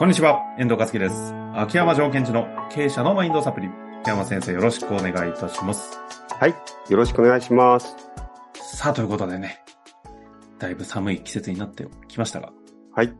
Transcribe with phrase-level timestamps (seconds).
[0.00, 1.34] こんにちは、遠藤和樹です。
[1.54, 3.68] 秋山条件地の経営者のマインドサプリ。
[4.00, 5.98] 秋山先生、よろしくお願いいたします。
[6.38, 6.54] はい。
[6.88, 7.94] よろしくお願いします。
[8.54, 9.62] さあ、ということでね、
[10.58, 12.50] だいぶ寒い季節になってきましたが、
[12.94, 13.12] はい。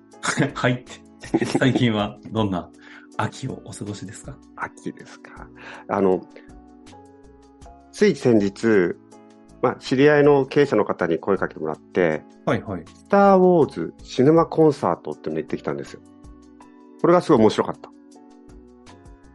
[0.54, 0.84] はい。
[1.58, 2.70] 最近はどんな
[3.18, 4.38] 秋をお過ごしですか？
[4.56, 5.48] 秋ですか。
[5.88, 6.22] あの、
[7.92, 8.96] つい先日、
[9.60, 12.84] まあ、知り合いの経営者の方に声かけてもらって、はいはい。
[12.86, 16.00] スター・ウォーズ・シネマ・コンサートっていうのに行ってきたんですよ。
[17.02, 17.90] これがすごい面白かった。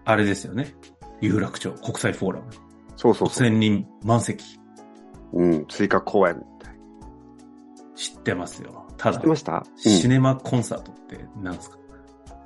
[0.06, 0.74] あれですよね。
[1.22, 2.48] 有楽町国際フォーラム。
[2.96, 3.48] そうそうそう。
[3.48, 4.60] 5000人満席。
[5.34, 6.80] うん、追加公演みたいな。
[7.96, 8.88] 知ってますよ。
[8.98, 11.78] ただ知って、ました、シネマコンサートって何ですか？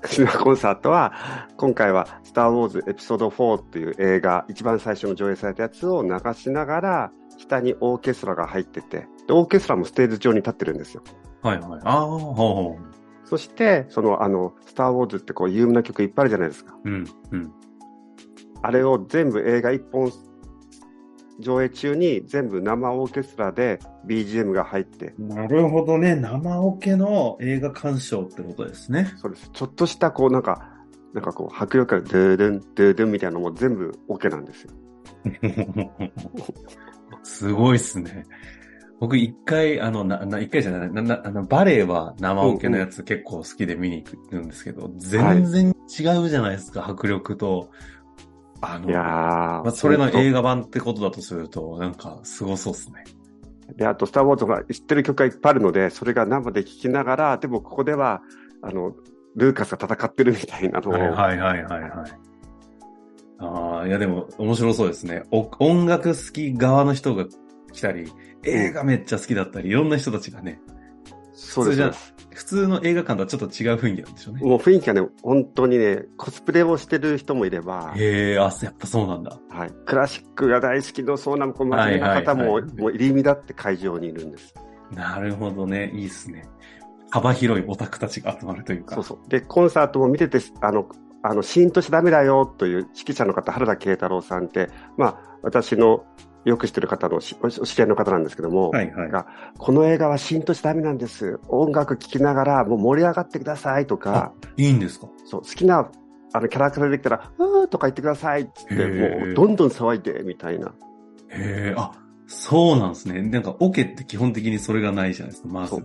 [0.08, 1.14] シネマコンサートは、
[1.58, 11.04] 今回はスター・ウォーズエピソード4っていう映画、一番最初の上映されたやつを流しながら、下にオーケストラが入ってて、でオーケストラもステージ上に立ってるんですよ。
[11.44, 11.82] はいはい。
[11.84, 13.01] ああ、ほうほう。
[13.32, 16.76] そして、その、あの、スター・ウォーズってこう、有名な曲いっぱいあるじゃないですか。
[16.84, 17.54] うん、うん。
[18.62, 20.12] あれを全部映画一本
[21.40, 26.18] 上映中に全部生オーケストラで BGM が入って、なるほどね。
[26.18, 29.14] 生オケの映画鑑賞ってことですね。
[29.16, 29.50] そうです。
[29.54, 30.68] ちょっとしたこう、なんか、
[31.14, 34.72] なんかこう、迫力ある、ドゥードゥン、ドゥードゥンみたいなのも全部オケなんですよ。
[37.24, 38.26] すごいっすね。
[39.02, 47.72] 僕一回、あの、な、な、一回じゃない、な、な、あの、バレエは生オケのやつ結構好きで見に行くんですけど、全然違うじゃないですか、迫力と。
[48.62, 49.04] あの、いやー。
[49.04, 53.04] まあ、それの映画版ってことだとすると、なんか、すごそうっすね。
[53.76, 58.22] で、あと、スター・ウォーズが知ってる曲がいっぱいあるので、それが生で聴きながら、でもここでは、
[58.62, 58.94] あの、
[59.36, 61.92] ルーカスが戦ってるみたいなのを、はいはいはいはいはい。
[63.40, 65.24] ああ、いやでも面白そうですね。
[65.32, 67.26] お音楽好き側の人が
[67.72, 68.12] 来たり、
[68.44, 70.62] 映画めっちゃ好きだったり、いろんな人たちがね、
[71.34, 71.94] そうです普通じゃ
[72.34, 74.42] 普通の映画館とはちょっと違う雰囲気なんでしょうね。
[74.42, 79.38] もう雰囲気がね、本当にね、コスプレをしてる人もいれば、へえ、あ、やっぱそうなんだ。
[79.50, 84.54] はい、クラシックが大好きのそうなこう真面目な方も、もう入り乱って会場にいるんです。
[84.96, 85.92] なるほどね。
[85.94, 86.46] いいっすね。
[87.10, 88.96] 幅広いオタクたちが集まるというか。
[88.96, 89.30] そうそう。
[89.30, 90.88] で、コンサートも見てて、あの、
[91.24, 96.06] あの、シーンとしちゃダメだよという指揮者の方、原田慶太郎さんって、まあ、私の
[96.46, 99.12] よく知ってる方のしお知り合いの方なんですけども、はいはい。
[99.12, 101.40] がこの映画はシーンとしダメなんです。
[101.48, 105.08] 音楽聴きながらもう盛り上がってくださいとか、いいんですか？
[105.26, 105.90] そう、好きな
[106.34, 110.74] あのキャラクター出てきたら、うーとか言ってくださいっつって、もうどんどん騒いで、みたいな。
[111.30, 111.92] へえ、あ、
[112.28, 113.22] そうなんですね。
[113.22, 115.76] なんかオケって基本的にそれがないじゃないですか、まず。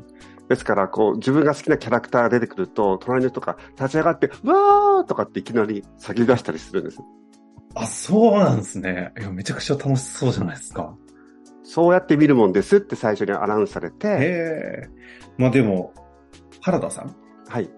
[0.49, 7.00] ですから、こう、自分が好きなキャラクターが出てくると、隣の人が立ち上がって、わーとかっていきなり叫び出したりするんです。
[7.76, 9.12] あ、そうなんですね。
[9.19, 10.97] いや、めちゃくちゃ楽しそうじゃないですか。
[11.62, 14.88] そうやって見るもんですって最初にアナウンスされて、へえ。
[15.37, 15.92] まあでも、
[16.60, 17.09] 原田さん？
[17.09, 17.12] っ
[17.48, 17.70] はい。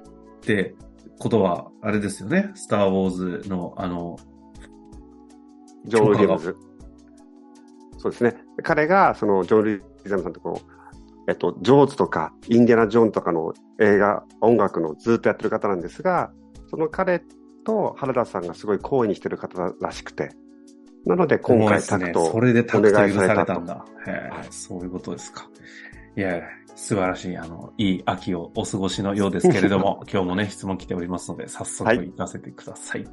[0.42, 0.74] て
[1.18, 2.52] ことは、あれですよね。
[2.54, 4.18] スター・ウォーズの、あの、
[5.86, 6.56] ジョン・ウィリアムズ。
[7.98, 8.36] そうですね。
[8.62, 10.70] 彼が、その、ジョン・ウィリアムさんとこう、
[11.28, 16.30] えっと、ジョーズとか、インディアナ・ジョーンとかの映画、音楽のずっとやってる方なんですが、
[16.70, 17.22] その彼
[17.64, 20.30] と原田さんがすごい好意にしてる方らしくて、
[21.06, 23.74] なので今回タクトをそれでタクト許されたんだ。
[23.74, 24.46] はい。
[24.50, 25.48] そういうことですか。
[26.16, 26.42] いや
[26.78, 31.98] 素晴らしい、あの、いい秋をお過ごしのようですけれども、 今日もね、質問来ておりますので、早速はい。
[31.98, 33.04] 行かせてください。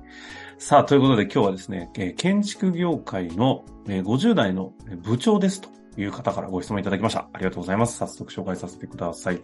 [0.59, 7.29] さあ、ということで今日はですね、えー建築業界のえー50代の部長ですという方からご質問いただきました。
[7.33, 7.97] ありがとうございます。
[7.97, 9.41] 早速紹介させてください。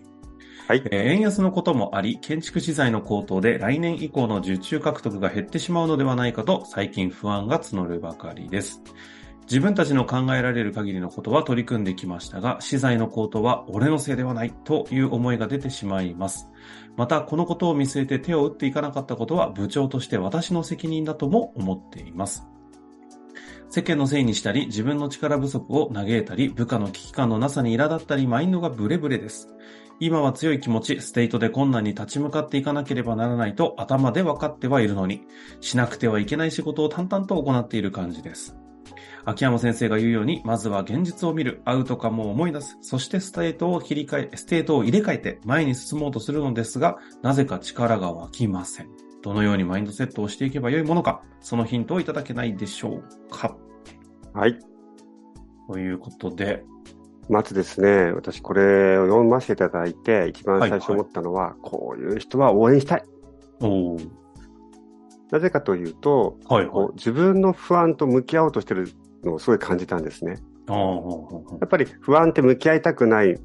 [0.68, 0.84] はい。
[0.90, 8.82] えー円安のこともあり、建築資材の高騰で来年以降の受注獲得が減ってしまうのではないかと最近不安が募るばかりです。
[9.52, 16.48] 自分たちの考えられる限りのことは取り組んできましたが、資材の高騰は俺のせいではないという思いが出てしまいます。
[16.96, 22.48] また、このことを見据えて手を打っていかなかったことは部長として私の責任だとも思っています。
[23.74, 29.48] 世間のせいにしたり、自分の力不足を嘆いたり、部下の危機感のなさに苛立ったり、マインドがブレブレです。
[30.02, 35.22] 今は強い気持ち、ステートで困難に立ち向かっていかなければならないと頭で分かってはいるのに、
[35.62, 38.58] しなくてはいけない仕事を淡々と行っている感じです。
[39.24, 49.11] 秋山先生が言うように、まずは現実を見る、アウトカムを思い出す、そしてステートを切り替え、ステートを入れ替えて前に進もうとするのですが、なぜか力が湧きません。
[49.22, 53.56] どのようにマインドセットをしていけばよいものか、そのヒントをいただけないでしょうか。
[54.34, 54.58] はい。
[55.68, 56.64] ということで、
[57.30, 63.04] まずですね、私これを読ませていただいて、一番最初思ったのは、こういう人は応援したい。
[63.62, 64.10] おー
[65.32, 66.70] なぜかというと、はいはい。
[66.70, 68.90] こう自分の不安と向き合おうとしてる
[69.24, 70.40] のをすごい感じたんですね。
[70.68, 73.40] やっぱり不安って向き合いたくない。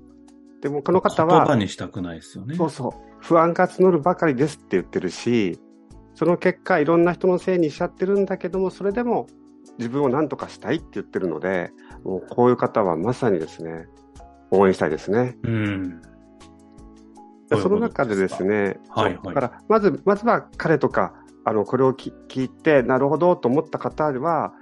[0.63, 2.57] でもこの方は、言葉にしたくないですよね。
[2.57, 5.61] そうそう、不安が募るばかりですって言ってるし、
[6.17, 9.27] その結果、いろんな人のせいにしちゃってるんだけども、それでも
[9.79, 11.71] 自分を何とかしたいって言ってるので、
[12.05, 13.87] もうこういう方はまさにですね、
[14.51, 15.37] 応援したいですね。
[15.43, 16.03] うん。
[17.61, 21.13] その中でですね、はいはいだからまずまずは彼とか、
[21.45, 24.55] あのこれをき聞いて、なるほどと思った方は、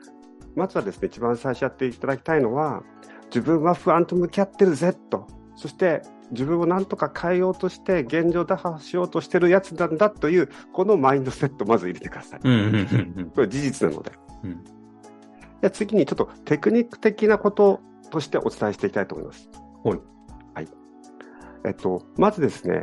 [0.57, 2.83] まずはですね一番最初やっていただきたいのは、
[3.27, 6.03] 自分は不安と向き合ってるぜと、そして
[6.35, 12.41] 自分をなんとか変えようとして、現状打破しようとしてるやつなんだという、このマインドセットをまず入れてください。
[12.41, 14.13] これ事実なので。
[14.45, 14.65] うん。
[15.63, 19.49] で次にちょっとテクニック的なこととしてお伝えしていきたいと思います。
[19.83, 19.99] はい。
[20.55, 20.69] はい。
[21.65, 22.83] えっと、まずですね、や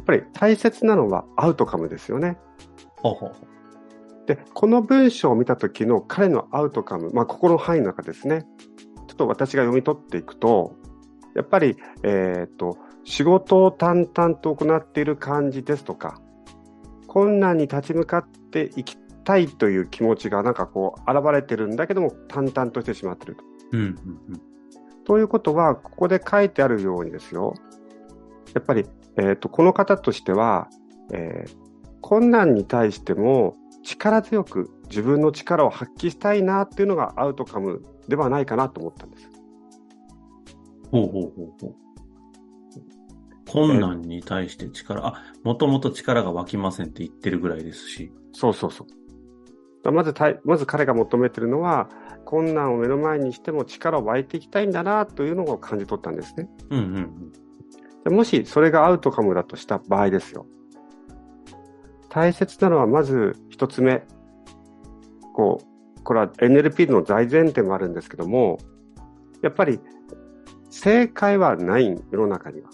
[0.00, 2.38] っぱり大切なのはアウトカムですよね。
[2.96, 3.46] ほうほうほ
[4.26, 8.46] で、この文章を見たときの彼のアウトカム、まあ、ここの範囲の中ですね。
[9.08, 10.76] ちょっと私が読み取っていくと、
[11.34, 16.20] やっぱり、えっと、仕事を淡々と行っている感じですとか、
[17.06, 23.44] 困難に立ち向かっていきたいという気持ちがなんかこう現れてるんだけども淡々としてしまっていると。
[23.72, 23.76] う。
[23.76, 24.42] うんうん
[25.04, 27.54] ということは、ここで書いてあるようにですよ。
[28.54, 30.68] やっぱり、えっ、と、この方としては、
[31.12, 31.62] えー
[32.02, 39.30] 困難に対しても力強く自分の力を発揮したいなっていうのがアウトカムではないかなと思ったんです。
[40.90, 41.74] ほうほうほうほう。
[43.52, 48.10] 困難に対して力、あ、もともと力が湧きませんって言ってるぐらいですし。
[48.32, 48.86] そうそうそう。
[49.84, 51.90] だまずたい、まず彼が求めてるのは、
[52.24, 56.48] 困難を目の前にしても力を湧いていきたいんだなというのを感じ取ったんですね。
[56.70, 57.32] うんうんうん。
[58.04, 60.46] でもしそれがアウトカムだとした場合ですよ。
[62.08, 64.02] 大切なのはまず一つ目。
[65.34, 65.60] こ
[65.98, 68.56] う、これは NLP の大前提もあるんですけども、
[69.42, 69.78] やっぱり
[70.70, 72.70] 正解はない世の中には。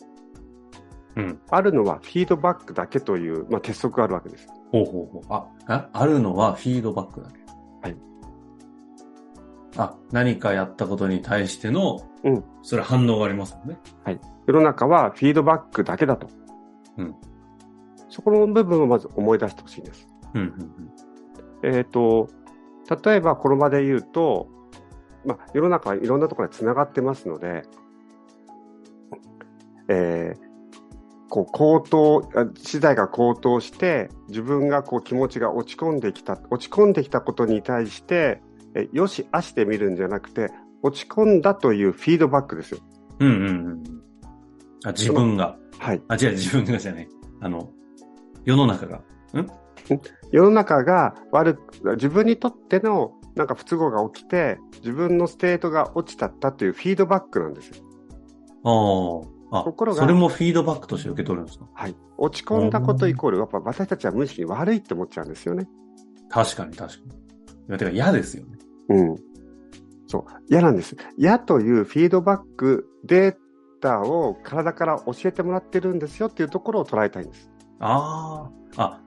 [1.18, 1.40] うん。
[1.50, 4.46] あるのはフィードバックだけという、まあ、鉄則があるわけです。
[4.70, 5.22] ほうほうほう。
[5.28, 7.38] あ、ああるのはフィードバックだけ。
[7.82, 7.96] はい。
[9.76, 12.44] あ、何かやったことに対しての、うん。
[12.62, 13.78] それ反応がありますもんね。
[14.46, 16.28] 世の中はフィードバックだけだと。
[16.98, 17.14] うん。
[18.08, 20.06] そこの部分をまず思い出してほしいんです。
[20.34, 20.92] うんうん
[21.64, 22.28] えっ、と、
[23.04, 24.48] 例えばこの場で言うと、
[25.26, 27.64] まあ、世の中はいろんなところでつながってますので、
[29.88, 30.47] えー
[31.28, 38.40] こう高騰、あ資材が高騰して、自分がこう気持ちが落ち込んできた、落ち込んできたことに対して、
[38.74, 40.50] えよし、あしてみるんじゃなくて、
[40.82, 42.80] 落ち込んだというフィードバックですよ。
[43.20, 43.28] うん。
[43.28, 43.82] うんうんうん。
[44.84, 45.56] あ、自分が。
[45.78, 46.02] はい。
[46.08, 47.08] あ、違う、自分がじゃない。
[47.40, 47.70] あの、
[48.44, 48.96] 世の中が。
[48.96, 49.02] ん？
[50.32, 57.76] 世の中が悪く、自分にとってのなんか不都合が起きて、自分のステートが落ちちゃったというフィードバックなんですよ。
[58.64, 59.37] ああ。
[59.50, 61.66] あところ、がそれもフィードバックとして受け取るんですか？
[61.72, 61.96] はい。
[62.16, 65.68] 落ち込んだことイコール、やっぱ私たちは無意識に悪いって思っちゃうんですよね。
[66.28, 67.12] 確かに確かに。
[67.12, 68.58] いや、てか嫌ですよね。
[68.90, 69.16] うん。
[70.06, 70.24] そう。
[70.48, 70.96] 嫌なんです。
[71.16, 73.36] 嫌というフィードバックデー
[73.80, 77.50] タを体から教えてもらってるんですよっていうところを捉えたいんです。
[77.78, 78.82] ああ。
[78.82, 79.00] あ、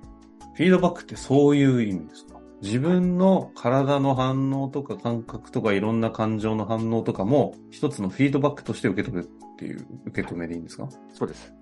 [0.55, 2.39] フィードバックってそういう意味ですか？
[2.61, 9.29] 自分の体の反応とか感覚とかいろんな感情の反応とかも一つのフィードバックとして受け止める
[9.62, 10.90] っていう受け止めでいいんですか？
[11.13, 11.54] そうです。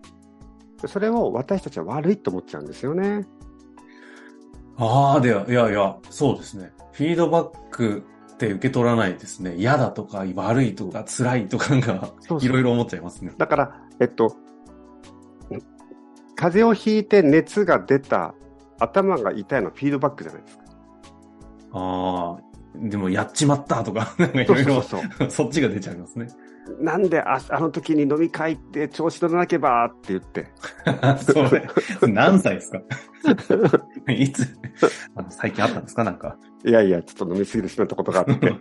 [0.88, 3.28] それを私たちは悪いと思っちゃうんですよね。
[4.78, 6.72] ああ、では、いやいや、そうですね。
[6.94, 9.56] フィードバックって受け取らないですね。
[9.58, 13.34] 嫌だとか悪いとか辛いとかがいろいろ思っちゃいますね。
[13.38, 14.38] だから、えっと、
[16.38, 18.34] 風邪をひいて熱が出た
[18.80, 20.64] 頭が痛いのはフィードバックじゃないですか。
[21.74, 22.42] ああ、
[22.82, 24.98] でもやっちまったとか、 なんかいろいろそ
[25.46, 26.28] っちが出ちゃいますね。
[26.80, 30.48] なんでああの時に飲み会行って調子乗らなければって言って。
[31.24, 31.68] それ、
[32.08, 32.80] 何歳ですか？
[34.14, 34.48] いつ？
[35.30, 36.04] 最近あったんですか？
[36.04, 36.38] なんか。
[36.64, 38.54] いやいや、ちょっと飲みすぎてしまったことがあって。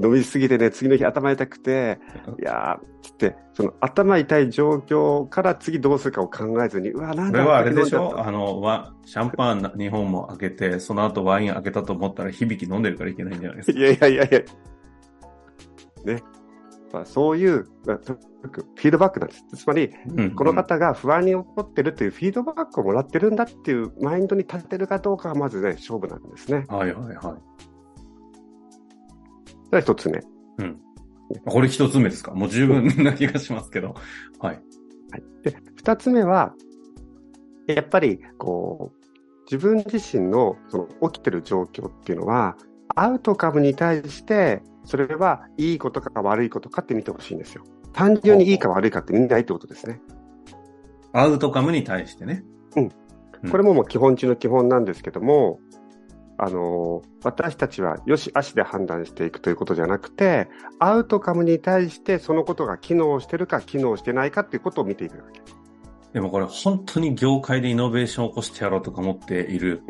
[0.00, 1.98] 飲みすぎてね、次の日頭痛くて、
[2.40, 8.14] いやー、つって、その頭痛い状況から次どうするかを考えずに、うわ、なんだこれはあれでしょ？
[8.18, 13.78] あの、わ、シャンパン2本も開けて、その後ワイン開けたと思ったら響き飲んでるからいけないんじゃないですか？
[13.78, 14.44] たいやいやいやい
[16.06, 16.14] や。
[16.14, 16.22] ね。
[16.92, 19.44] まあ、そういう、まあフィードバックなんです。
[19.54, 26.66] つまり、うんこの方が不安に起こってるというフィードバックをもらってるんだっていうマインドに立てるかどうかがまずね、勝負なんですね。
[26.68, 27.51] はいはいはい。
[29.72, 30.20] では一つ目。
[30.58, 30.80] うん。
[31.46, 32.32] これ一つ目ですか？
[32.32, 33.94] もう十分な気がしますけど。
[34.38, 34.60] はい。
[35.10, 36.54] はい、で二つ目は、
[37.66, 39.06] やっぱりこう
[39.50, 42.56] 自分自身のその起きてる状況っていうのは、
[42.94, 47.64] アウトカムに対して、それはいいことか悪いことかって見てほしいんですよ。
[47.94, 50.02] 単純にいいか悪いかって見ないってことですね。
[51.14, 52.44] アウトカムに対してね。
[52.76, 52.90] うん
[53.50, 55.58] これももう基本中の基本なんですけども、
[56.44, 60.48] あの、私たちはよし、足で判断していくということじゃなくて、
[60.80, 65.40] アウトカムに対してそのことが機能してるか機能してないかっていうことを見ていくわけ。
[66.12, 69.84] でもこれ本当に業界でイノベーションを起こしてやろうとか思っている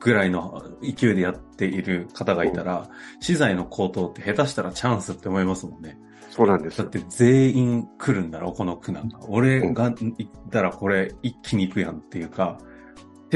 [0.00, 2.88] ぐらいの勢いでやっている方がいたら、
[3.20, 5.98] 資材の高騰って下手したらチャンスって思いますもんね。
[6.30, 9.18] そうなんですだって全員来るんだろ、この区なんか。
[9.28, 12.56] 俺が行ったらこれ一気に行くやんっていうか、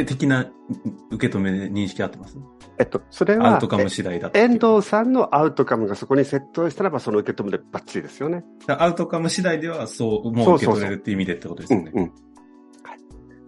[0.04, 0.50] 的な
[1.10, 2.36] 受け止めで認識合ってます？
[2.78, 8.44] えっと、それは、アウトカム次第だ遠藤さんのアウトカムがそこにセットしたらば、その受け止めでバッチリですよね。
[8.68, 11.84] アウトカム次第では、そう、もう受け止めるっていう意味でってことですよね。
[11.86, 12.02] そうそうそう。
[12.02, 12.26] うんうん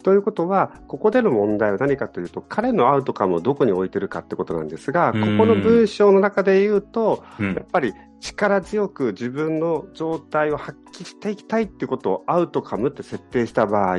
[0.04, 13.98] ということは、ここでの問題は何かというと、彼のアウトカムをどこに置いてるかってことなんですが、ここの文章の中で言うと、うん、やっぱり力強く自分の状態を発揮していきたいってことをアウトカムって設定した場合、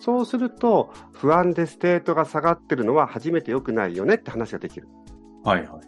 [0.00, 4.88] そうすると、不安でステートが下がってるのは初めて良くないよねって話ができる。
[5.44, 5.80] はいはいはい。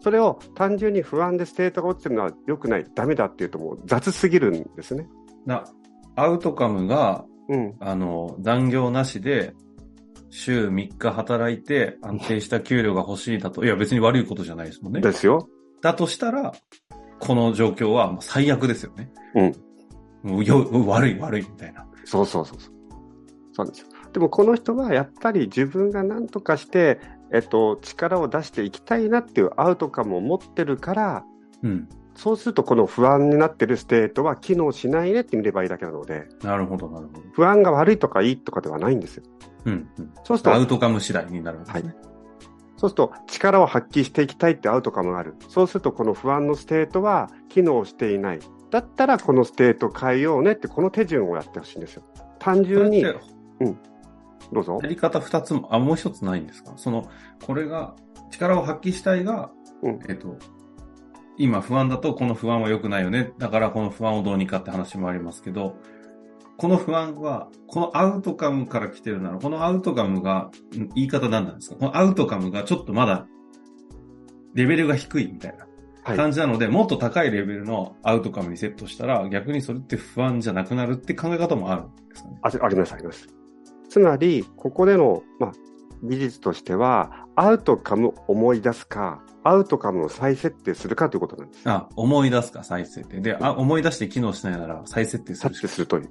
[0.00, 5.08] それを単純に不安でステートが落ちてるのは良くない、ダメだっていうともう雑すぎるんですね。
[5.46, 5.64] な、
[6.14, 9.54] アウトカムが、うん、あの、残業なしで、
[10.30, 15.00] 週3日働いて安定した給料が欲しいだと、いや別に悪いことじゃないですもんね。
[15.00, 15.48] ですよ。
[15.82, 16.52] だとしたら、
[17.18, 19.10] この状況は最悪ですよね。
[19.34, 19.42] う
[20.28, 20.30] ん。
[20.30, 21.86] もうよ悪い悪いみたいな。
[22.04, 22.75] そうそうそうそう。
[23.56, 23.86] そうですよ。
[24.12, 27.00] でもこの人はやっぱり自分が何とかして、
[27.32, 31.24] えっと、力を出していきたいなっていうアウトカムを持ってるから、
[31.62, 37.22] うん、そうするとこの不安になってるステートは機能しないねって見ればいいだけなので、なるほど、なるほど。
[37.32, 39.22] 不安が悪いとかいいとかではないんですよ。
[39.64, 40.12] うん、うん。
[40.22, 41.82] そうすると、アウトカム次第になるんですね。
[41.82, 41.96] はい
[42.78, 45.34] そうすると力を発揮していきたいってアウトカムがある。
[45.48, 48.40] そうするとこの不安のステートは機能していない。
[48.70, 52.02] だったらこのステート変えようねってこの手順をやってほしいんですよ。
[52.38, 53.02] 単純に。
[53.60, 53.78] うん。
[54.52, 54.78] どうぞ。
[54.82, 56.74] やり方二つも、あ、もう一つないんですか？
[56.76, 57.08] その、
[57.44, 57.94] これが、
[58.30, 59.50] 力を発揮したいが、
[59.82, 60.36] うん、えっと、
[61.38, 63.32] 今不安だとこの不安は良くないよね。
[63.38, 65.76] だからこの不安をどうにかって話もありますけど、
[66.56, 70.50] この不安は、このアウトカムから来てるなら、このアウトカムが、
[70.94, 71.76] 言い方何なんですか？
[71.76, 73.26] このアウトカムがちょっとまだ、
[74.54, 75.56] レベルが低いみたい
[76.06, 83.28] な感じなので、はい、もっと高いレベルのアウトカムにセットしたら、逆にそれって不安じゃなくなるって考え方もあるんですかねああります、あります。
[83.88, 85.52] つまり、ここでの、まあ、
[86.02, 91.68] 技術としては、アウトカム思い出すか、アウトカムを再設定するかということなんです。
[91.68, 93.20] あ、思い出すか、再設定。
[93.20, 95.54] で、あ思い出して機能しないなら再設定する。
[95.54, 96.08] 設定するという。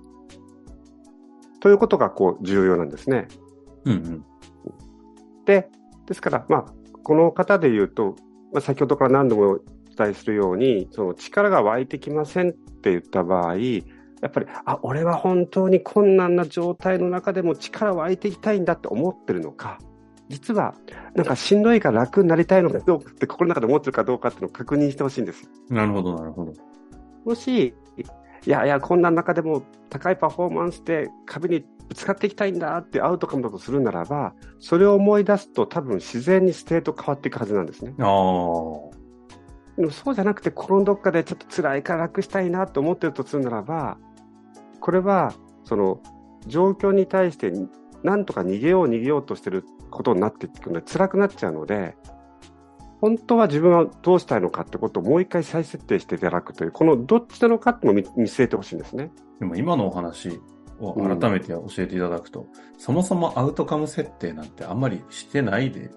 [1.59, 3.27] ということが、こう、重要なんですね。
[3.85, 4.25] うんうん。
[5.45, 5.69] で、
[6.07, 6.65] ですから、まあ、
[7.03, 8.15] この方で言うと、
[8.53, 9.59] まあ、先ほどから何度もお
[9.95, 13.55] 伝えするように、その力が湧いてきませんって言った場合、
[14.25, 19.77] やっぱり、あ、俺は本当に困難な状態の中でも力を湧いていきたいんだって思ってるのか、
[20.29, 20.73] 実は、
[21.13, 25.49] なんかしんどいから楽になりたいのかどうかって心の中で思ってるかどうかっていうのを確認してほしいんですよ。
[25.69, 26.53] なるほど、なるほど。
[27.23, 27.75] もし、
[28.47, 37.93] いやいや、こんな中でも高いパフォーマンスで壁にぶつかっていきたいんだってアウトカムだとするならば、それを思い出すと多分自然にステート変わっていくはずなんですね。
[37.99, 38.95] ああ。
[39.77, 43.97] でもそうじゃなくて、このどっかでちょっと辛いから楽したいなと思ってるとするならば、
[44.85, 45.99] これは、その、
[46.45, 47.51] 状況に対して、
[48.03, 51.95] なんとか逃げよう逃げようとしてることになっていくので、辛くなっちゃうので、
[53.01, 59.09] 本当は自分はどうしたいのかってことをもう一回再設定していただくという、このどっちなのかって見据えてほしいんですね。
[59.39, 60.39] でも今のお話
[60.79, 65.89] を改めて教えていただくと、うん、そもそもアウトカム設定なんてあんまりしてないで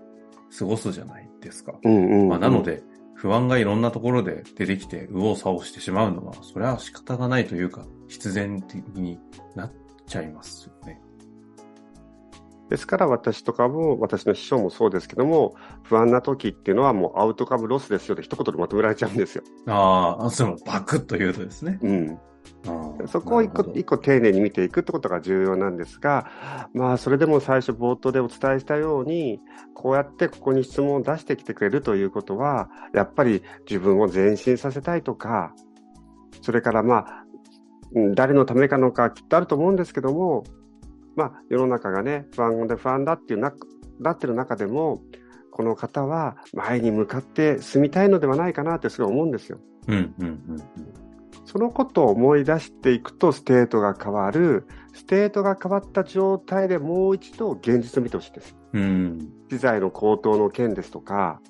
[0.59, 1.75] 過ごすじゃないですか。
[1.85, 2.83] うんうんうん、まあ、なので、
[3.18, 9.18] 不安がいろんなところで出てきて、右往左往してしまうのは、それは仕方がないというか、必然的に
[9.56, 9.72] なっ
[10.06, 11.00] ちゃいますよね。
[12.70, 19.42] ですから私とかも、私の秘書もそうですけども、不安な時っていうのはもうアウトカムロスですよって一言でまとめられちゃうんですよ。
[19.66, 21.80] ああ、そのバクッと言うとですね。
[21.82, 22.18] うん。
[23.06, 26.30] そこを一個一個丁寧に見ていくってことが重要なんですが、
[26.74, 29.40] まあ、それでも最初冒頭でお伝えしたように、
[29.74, 35.54] こうやってここに質問を出してきてくれるということは、やっぱり自分を前進させたいとか、
[36.42, 37.24] それからまあ、
[38.14, 40.44] 誰のためかのかきっとあると思うんですけども、
[41.16, 43.52] まあ、世の中がね、不安で不安だっていうな、
[44.00, 45.02] なってる中でも、
[45.50, 49.58] この方は前に向かって進みたいのではないかなってすごい思うんですよ。
[49.88, 51.07] うんうんうん、うん
[51.48, 54.66] そのことを思い出していくとステートが変わる。
[54.92, 58.54] ステートが変わった状態でもう一度現実を見てほしいです。
[58.74, 59.30] うん。
[59.50, 61.40] 資材の高騰の件ですとか、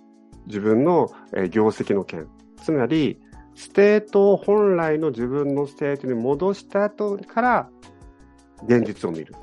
[0.46, 1.10] 自分の
[1.50, 2.28] 業績の件。
[2.62, 3.18] つまり、
[3.56, 7.70] ステートを本来の自分のステートに戻した後から、
[8.66, 9.34] 現実を見る。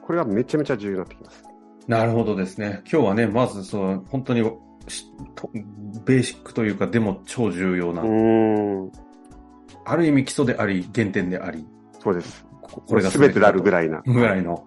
[0.00, 1.44] これがめちゃめちゃ重要になってきます。
[1.86, 2.80] なるほどですね。
[2.90, 8.02] 今日はね、まずそう、本当にベーシックというか、でも超重要な。
[9.84, 11.66] ある意味基礎であり、原点であり、
[12.02, 12.44] そうです。
[12.62, 14.02] ここれが全てであるぐいらいな。
[14.04, 14.66] ぐらいの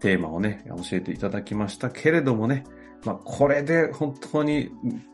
[0.00, 2.64] テーマをね、教えていただきましたけれどもね、
[3.04, 4.70] まあ、これで本当に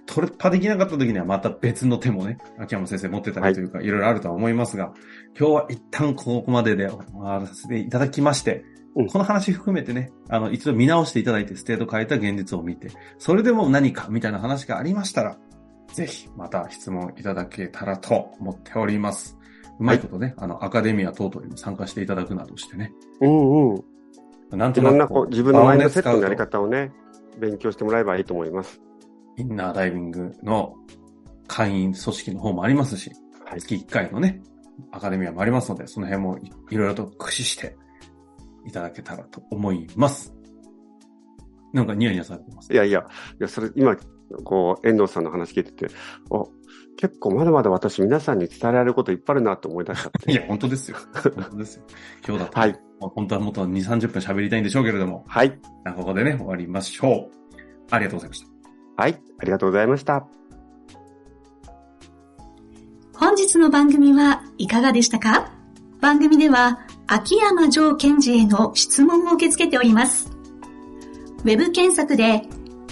[0.07, 4.93] 突破できなかった時にはまた別の手もね、秋山先生持ってたりというか、いろいろあるとは思いますが、
[5.39, 8.75] 今日は一旦ここまでで終わらせていただきまして、うん
[9.09, 15.37] この話含めてね、あの、一度見直していただいて、ステート変えた現実を見て、それでも何かみたいな話がありましたら、
[15.95, 19.39] ぜひまた質問いただけたらと思っております。
[19.79, 24.59] うまいことね、あの、アカデミア等々にも参加していただくなどしてね、うんうん。
[24.59, 26.93] なんとなくいろんなこう自分のマインドセットのやり方をね、
[27.39, 28.81] 勉強してもらえばいいと思います。
[29.37, 30.75] インナーダイビングの
[31.47, 33.11] 会員組織の方もありますし、
[33.45, 34.43] はい月1回のね、
[34.91, 37.77] アカデミアもありますので、その辺もいいろいろと駆使して
[38.67, 40.35] いただけたらと思います。
[41.73, 42.73] なんかニヤニヤされてます？
[42.73, 43.97] いやいや、いや、それ、今、
[44.45, 45.89] こう、遠藤さんの話聞いてて、
[46.31, 46.49] お、
[46.97, 50.31] 結構まだまだ私皆さんに伝えられることいっぱいあるなと思い出しちゃって。
[50.33, 50.97] いや、本当ですよ。
[51.35, 51.83] 本当ですよ。
[52.27, 55.59] 今日だと、はい本当はもっと2、30分喋りたいんでしょうけれども、はい。
[55.97, 57.55] ここでね、終わりましょう。
[57.91, 58.47] ありがとうございました。
[59.03, 59.21] はい。
[59.39, 60.27] ありがとうございました。
[63.15, 65.53] 本日の番組はいかがでしたか？
[66.01, 70.31] 番組では秋山城賢治への質問を受け付けております。
[71.43, 72.49] ウェブ検索で